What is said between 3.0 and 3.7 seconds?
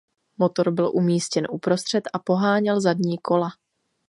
kola.